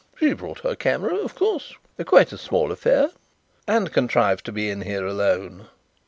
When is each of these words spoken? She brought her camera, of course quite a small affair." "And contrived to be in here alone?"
She 0.19 0.33
brought 0.33 0.61
her 0.61 0.75
camera, 0.75 1.15
of 1.15 1.35
course 1.35 1.75
quite 2.07 2.33
a 2.33 2.37
small 2.39 2.71
affair." 2.71 3.11
"And 3.67 3.93
contrived 3.93 4.43
to 4.47 4.51
be 4.51 4.67
in 4.67 4.81
here 4.81 5.05
alone?" 5.05 5.67